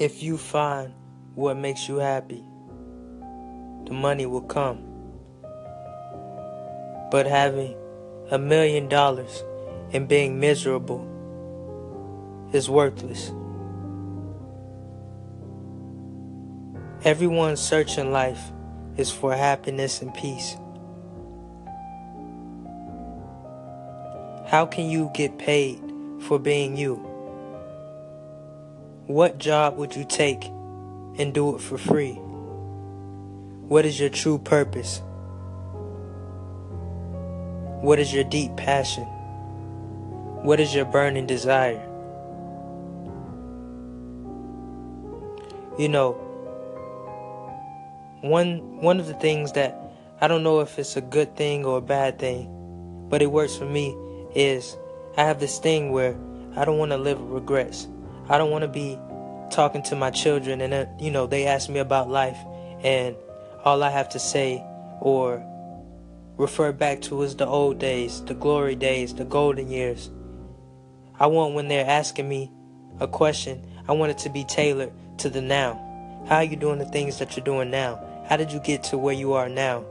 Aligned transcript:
If 0.00 0.22
you 0.22 0.38
find 0.38 0.94
what 1.34 1.58
makes 1.58 1.86
you 1.86 1.96
happy, 1.96 2.42
the 3.84 3.92
money 3.92 4.24
will 4.24 4.40
come. 4.40 4.78
But 7.10 7.26
having 7.26 7.76
a 8.30 8.38
million 8.38 8.88
dollars 8.88 9.44
and 9.92 10.08
being 10.08 10.40
miserable 10.40 11.04
is 12.54 12.70
worthless. 12.70 13.30
Everyone's 17.04 17.60
search 17.60 17.98
in 17.98 18.10
life 18.10 18.40
is 18.96 19.10
for 19.10 19.34
happiness 19.34 20.00
and 20.00 20.14
peace. 20.14 20.56
How 24.46 24.64
can 24.64 24.88
you 24.88 25.10
get 25.12 25.36
paid 25.36 25.78
for 26.20 26.38
being 26.38 26.78
you? 26.78 27.09
What 29.10 29.38
job 29.38 29.76
would 29.76 29.96
you 29.96 30.04
take 30.04 30.44
and 31.18 31.34
do 31.34 31.56
it 31.56 31.60
for 31.60 31.76
free? 31.76 32.12
What 33.66 33.84
is 33.84 33.98
your 33.98 34.08
true 34.08 34.38
purpose? 34.38 35.02
What 37.82 37.98
is 37.98 38.14
your 38.14 38.22
deep 38.22 38.56
passion? 38.56 39.02
What 40.44 40.60
is 40.60 40.72
your 40.72 40.84
burning 40.84 41.26
desire? 41.26 41.84
You 45.76 45.88
know, 45.88 46.12
one 48.20 48.80
one 48.80 49.00
of 49.00 49.08
the 49.08 49.14
things 49.14 49.50
that 49.54 49.76
I 50.20 50.28
don't 50.28 50.44
know 50.44 50.60
if 50.60 50.78
it's 50.78 50.96
a 50.96 51.00
good 51.00 51.34
thing 51.34 51.64
or 51.64 51.78
a 51.78 51.82
bad 51.82 52.20
thing, 52.20 52.46
but 53.08 53.22
it 53.22 53.32
works 53.32 53.56
for 53.56 53.66
me 53.66 53.88
is 54.36 54.76
I 55.16 55.24
have 55.24 55.40
this 55.40 55.58
thing 55.58 55.90
where 55.90 56.16
I 56.54 56.64
don't 56.64 56.78
want 56.78 56.92
to 56.92 56.96
live 56.96 57.20
with 57.20 57.32
regrets. 57.32 57.88
I 58.30 58.38
don't 58.38 58.52
want 58.52 58.62
to 58.62 58.68
be 58.68 58.96
talking 59.50 59.82
to 59.82 59.96
my 59.96 60.10
children 60.12 60.60
and 60.60 60.72
uh, 60.72 60.86
you 61.00 61.10
know 61.10 61.26
they 61.26 61.46
ask 61.46 61.68
me 61.68 61.80
about 61.80 62.08
life 62.08 62.38
and 62.84 63.16
all 63.64 63.82
I 63.82 63.90
have 63.90 64.08
to 64.10 64.20
say 64.20 64.64
or 65.00 65.44
refer 66.36 66.70
back 66.70 67.00
to 67.02 67.22
is 67.22 67.34
the 67.34 67.46
old 67.46 67.80
days, 67.80 68.22
the 68.24 68.34
glory 68.34 68.76
days, 68.76 69.14
the 69.14 69.24
golden 69.24 69.68
years. 69.68 70.10
I 71.18 71.26
want 71.26 71.54
when 71.54 71.66
they're 71.66 71.84
asking 71.84 72.28
me 72.28 72.52
a 73.00 73.08
question, 73.08 73.66
I 73.88 73.92
want 73.92 74.12
it 74.12 74.18
to 74.18 74.30
be 74.30 74.44
tailored 74.44 74.92
to 75.18 75.28
the 75.28 75.42
now. 75.42 75.74
How 76.28 76.36
are 76.36 76.44
you 76.44 76.54
doing 76.56 76.78
the 76.78 76.84
things 76.86 77.18
that 77.18 77.36
you're 77.36 77.44
doing 77.44 77.70
now? 77.70 78.00
How 78.28 78.36
did 78.36 78.52
you 78.52 78.60
get 78.60 78.84
to 78.84 78.96
where 78.96 79.12
you 79.12 79.32
are 79.32 79.48
now? 79.48 79.84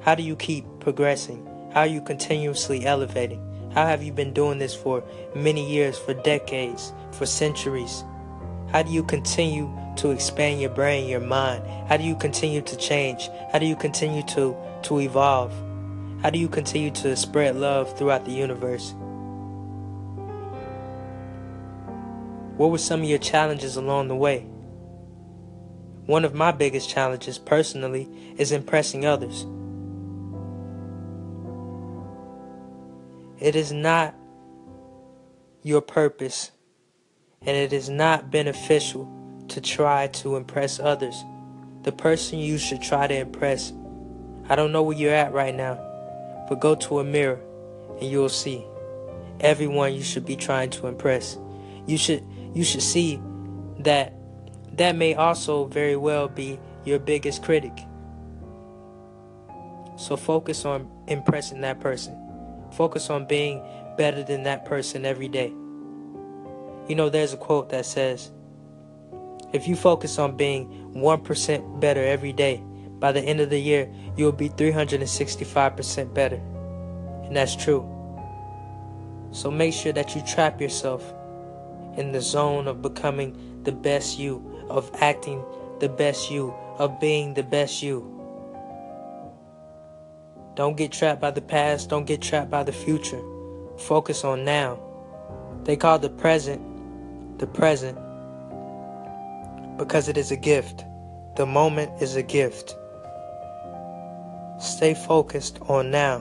How 0.00 0.16
do 0.16 0.24
you 0.24 0.34
keep 0.34 0.64
progressing? 0.80 1.46
How 1.72 1.82
are 1.82 1.86
you 1.86 2.00
continuously 2.00 2.84
elevating? 2.84 3.40
How 3.74 3.86
have 3.86 4.02
you 4.02 4.12
been 4.12 4.34
doing 4.34 4.58
this 4.58 4.74
for 4.74 5.02
many 5.34 5.66
years, 5.66 5.98
for 5.98 6.12
decades, 6.12 6.92
for 7.12 7.24
centuries? 7.24 8.04
How 8.70 8.82
do 8.82 8.92
you 8.92 9.02
continue 9.02 9.70
to 9.96 10.10
expand 10.10 10.60
your 10.60 10.70
brain, 10.70 11.08
your 11.08 11.20
mind? 11.20 11.66
How 11.88 11.96
do 11.96 12.04
you 12.04 12.14
continue 12.14 12.60
to 12.60 12.76
change? 12.76 13.30
How 13.50 13.58
do 13.58 13.66
you 13.66 13.76
continue 13.76 14.22
to, 14.24 14.54
to 14.82 15.00
evolve? 15.00 15.52
How 16.22 16.28
do 16.28 16.38
you 16.38 16.48
continue 16.48 16.90
to 16.90 17.16
spread 17.16 17.56
love 17.56 17.96
throughout 17.96 18.26
the 18.26 18.32
universe? 18.32 18.94
What 22.58 22.70
were 22.70 22.78
some 22.78 23.00
of 23.00 23.08
your 23.08 23.18
challenges 23.18 23.76
along 23.76 24.08
the 24.08 24.16
way? 24.16 24.40
One 26.06 26.26
of 26.26 26.34
my 26.34 26.52
biggest 26.52 26.90
challenges 26.90 27.38
personally 27.38 28.08
is 28.36 28.52
impressing 28.52 29.06
others. 29.06 29.46
It 33.42 33.56
is 33.56 33.72
not 33.72 34.14
your 35.64 35.80
purpose 35.80 36.52
and 37.40 37.56
it 37.56 37.72
is 37.72 37.88
not 37.88 38.30
beneficial 38.30 39.10
to 39.48 39.60
try 39.60 40.06
to 40.06 40.36
impress 40.36 40.78
others. 40.78 41.24
The 41.82 41.90
person 41.90 42.38
you 42.38 42.56
should 42.56 42.80
try 42.80 43.08
to 43.08 43.16
impress, 43.16 43.72
I 44.48 44.54
don't 44.54 44.70
know 44.70 44.84
where 44.84 44.96
you're 44.96 45.12
at 45.12 45.32
right 45.32 45.56
now, 45.56 45.74
but 46.48 46.60
go 46.60 46.76
to 46.76 47.00
a 47.00 47.04
mirror 47.04 47.40
and 48.00 48.08
you'll 48.08 48.28
see 48.28 48.64
everyone 49.40 49.92
you 49.92 50.04
should 50.04 50.24
be 50.24 50.36
trying 50.36 50.70
to 50.70 50.86
impress. 50.86 51.36
You 51.88 51.98
should 51.98 52.24
you 52.54 52.62
should 52.62 52.82
see 52.82 53.20
that 53.80 54.14
that 54.74 54.94
may 54.94 55.16
also 55.16 55.64
very 55.64 55.96
well 55.96 56.28
be 56.28 56.60
your 56.84 57.00
biggest 57.00 57.42
critic. 57.42 57.76
So 59.96 60.16
focus 60.16 60.64
on 60.64 60.88
impressing 61.08 61.62
that 61.62 61.80
person. 61.80 62.21
Focus 62.72 63.10
on 63.10 63.26
being 63.26 63.62
better 63.96 64.22
than 64.22 64.42
that 64.44 64.64
person 64.64 65.04
every 65.04 65.28
day. 65.28 65.48
You 66.88 66.94
know, 66.96 67.08
there's 67.08 67.32
a 67.32 67.36
quote 67.36 67.70
that 67.70 67.86
says, 67.86 68.32
if 69.52 69.68
you 69.68 69.76
focus 69.76 70.18
on 70.18 70.36
being 70.36 70.92
1% 70.94 71.80
better 71.80 72.04
every 72.04 72.32
day, 72.32 72.62
by 72.98 73.12
the 73.12 73.20
end 73.20 73.40
of 73.40 73.50
the 73.50 73.58
year, 73.58 73.92
you'll 74.16 74.32
be 74.32 74.48
365% 74.48 76.14
better. 76.14 76.40
And 77.24 77.36
that's 77.36 77.56
true. 77.56 77.88
So 79.32 79.50
make 79.50 79.74
sure 79.74 79.92
that 79.92 80.14
you 80.14 80.22
trap 80.22 80.60
yourself 80.60 81.02
in 81.96 82.12
the 82.12 82.20
zone 82.20 82.66
of 82.68 82.80
becoming 82.80 83.60
the 83.64 83.72
best 83.72 84.18
you 84.18 84.52
of 84.72 84.90
acting 85.00 85.44
the 85.80 85.88
best 85.88 86.30
you, 86.30 86.54
of 86.78 86.98
being 87.00 87.34
the 87.34 87.42
best 87.42 87.82
you. 87.82 88.08
Don't 90.54 90.76
get 90.76 90.92
trapped 90.92 91.20
by 91.20 91.30
the 91.30 91.40
past, 91.40 91.88
don't 91.88 92.06
get 92.06 92.20
trapped 92.20 92.50
by 92.50 92.62
the 92.62 92.72
future. 92.72 93.20
Focus 93.78 94.24
on 94.24 94.44
now. 94.44 94.78
They 95.64 95.76
call 95.76 95.98
the 95.98 96.10
present 96.10 96.60
the 97.38 97.46
present 97.46 97.98
because 99.78 100.08
it 100.08 100.16
is 100.16 100.30
a 100.30 100.36
gift. 100.36 100.84
The 101.36 101.46
moment 101.46 102.00
is 102.00 102.14
a 102.14 102.22
gift. 102.22 102.76
Stay 104.60 104.94
focused 104.94 105.58
on 105.62 105.90
now 105.90 106.18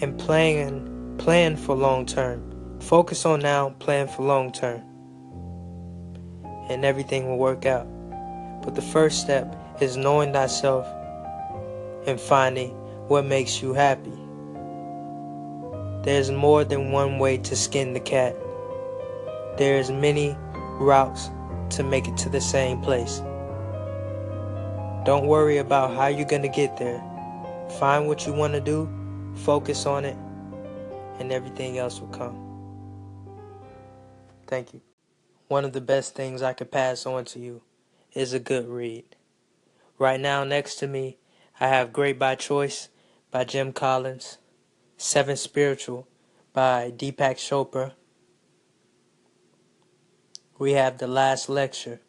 and 0.00 0.18
plan 0.18 1.16
plan 1.18 1.56
for 1.56 1.76
long 1.76 2.06
term. 2.06 2.78
Focus 2.80 3.24
on 3.24 3.40
now, 3.40 3.70
plan 3.78 4.08
for 4.08 4.22
long 4.22 4.50
term 4.50 4.82
and 6.68 6.84
everything 6.84 7.28
will 7.28 7.38
work 7.38 7.66
out. 7.66 7.86
But 8.62 8.74
the 8.74 8.82
first 8.82 9.20
step 9.20 9.54
is 9.80 9.96
knowing 9.96 10.32
thyself 10.32 10.86
and 12.06 12.20
finding 12.20 12.76
what 13.08 13.24
makes 13.24 13.62
you 13.62 13.72
happy. 13.72 14.12
There's 16.04 16.30
more 16.30 16.64
than 16.64 16.90
one 16.90 17.18
way 17.18 17.38
to 17.38 17.54
skin 17.54 17.92
the 17.92 18.00
cat. 18.00 18.36
There's 19.56 19.90
many 19.90 20.36
routes 20.80 21.30
to 21.70 21.82
make 21.82 22.08
it 22.08 22.16
to 22.18 22.28
the 22.28 22.40
same 22.40 22.80
place. 22.80 23.18
Don't 25.04 25.26
worry 25.26 25.58
about 25.58 25.94
how 25.94 26.06
you're 26.06 26.26
going 26.26 26.42
to 26.42 26.48
get 26.48 26.76
there. 26.76 27.02
Find 27.78 28.06
what 28.06 28.26
you 28.26 28.32
want 28.32 28.52
to 28.54 28.60
do, 28.60 28.88
focus 29.34 29.86
on 29.86 30.04
it, 30.04 30.16
and 31.18 31.32
everything 31.32 31.78
else 31.78 32.00
will 32.00 32.08
come. 32.08 32.36
Thank 34.46 34.74
you. 34.74 34.80
One 35.48 35.64
of 35.64 35.72
the 35.72 35.80
best 35.80 36.14
things 36.14 36.42
I 36.42 36.52
could 36.52 36.70
pass 36.70 37.06
on 37.06 37.24
to 37.26 37.38
you 37.38 37.62
is 38.12 38.32
a 38.32 38.38
good 38.38 38.68
read. 38.68 39.16
Right 39.98 40.20
now, 40.20 40.44
next 40.44 40.76
to 40.76 40.86
me, 40.86 41.18
I 41.60 41.68
have 41.68 41.92
Great 41.92 42.18
by 42.18 42.34
Choice 42.34 42.88
by 43.32 43.44
Jim 43.44 43.72
Collins, 43.72 44.36
Seven 44.98 45.36
Spiritual 45.36 46.06
by 46.52 46.92
Deepak 46.94 47.36
Chopra. 47.36 47.92
We 50.58 50.72
have 50.72 50.98
The 50.98 51.06
Last 51.06 51.48
Lecture 51.48 52.00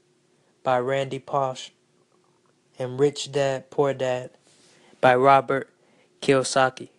by 0.63 0.79
Randy 0.79 1.19
Pausch 1.19 1.69
and 2.77 2.99
Rich 2.99 3.31
Dad 3.31 3.71
Poor 3.71 3.93
Dad 3.93 4.31
by 4.99 5.15
Robert 5.15 5.69
Kiyosaki. 6.21 6.89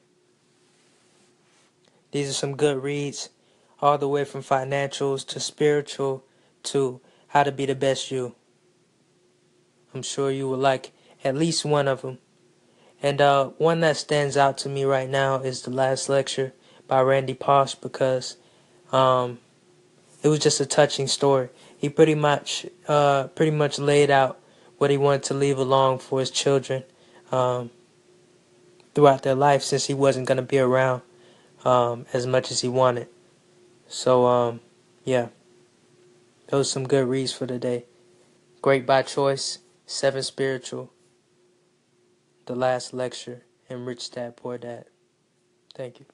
These 2.11 2.31
are 2.31 2.33
some 2.33 2.57
good 2.57 2.83
reads, 2.83 3.29
all 3.83 3.99
the 3.99 4.09
way 4.09 4.25
from 4.25 4.43
financials 4.43 5.27
to 5.29 5.39
spiritual 5.39 6.25
to 6.63 6.99
how 7.29 7.43
to 7.43 7.53
be 7.53 7.67
the 7.67 7.75
best 7.75 8.11
you. 8.11 8.35
I'm 9.93 10.03
sure 10.03 10.31
you 10.31 10.49
will 10.49 10.57
like 10.57 10.93
at 11.23 11.37
least 11.37 11.67
one 11.67 11.89
of 11.89 12.01
them. 12.01 12.19
And 13.05 13.21
uh, 13.21 13.49
one 13.59 13.81
that 13.81 13.99
stands 13.99 14.35
out 14.35 14.57
to 14.59 14.71
me 14.71 14.85
right 14.85 15.11
now 15.11 15.37
is 15.41 15.61
the 15.61 15.71
last 15.71 16.09
lecture 16.09 16.55
by 16.89 17.03
Randy 17.03 17.35
Pausch 17.35 17.75
because 17.75 18.39
um, 18.93 19.41
it 20.23 20.29
was 20.29 20.39
just 20.39 20.59
a 20.59 20.65
touching 20.65 21.07
story. 21.07 21.51
He 21.77 21.91
pretty 21.91 22.15
much 22.15 22.65
uh, 22.89 23.25
pretty 23.27 23.51
much 23.51 23.79
laid 23.79 24.11
out 24.11 24.41
what 24.79 24.91
he 24.91 24.97
wanted 24.97 25.23
to 25.25 25.35
leave 25.35 25.59
along 25.59 25.99
for 25.99 26.19
his 26.19 26.31
children 26.31 26.83
um, 27.31 27.71
throughout 28.95 29.23
their 29.23 29.35
life 29.35 29.63
since 29.63 29.85
he 29.85 29.93
wasn't 29.93 30.27
going 30.27 30.37
to 30.37 30.43
be 30.43 30.59
around 30.59 31.03
um, 31.63 32.07
as 32.15 32.27
much 32.27 32.51
as 32.51 32.63
he 32.63 32.69
wanted. 32.69 33.09
So 33.87 34.25
um, 34.25 34.61
yeah. 35.05 35.29
Those 36.49 36.69
are 36.69 36.73
some 36.73 36.89
good 36.89 37.07
reads 37.07 37.35
for 37.35 37.47
today. 37.47 37.85
Great 38.63 38.87
by 38.87 39.03
Choice, 39.03 39.59
Seven 39.85 40.23
Spiritual, 40.23 40.91
The 42.47 42.55
Last 42.55 42.93
Lecture, 42.93 43.45
and 43.71 43.87
Rich 43.87 44.11
Dad 44.11 44.37
Poor 44.37 44.59
Dad. 44.59 44.85
Thank 45.75 46.01
you. 46.01 46.14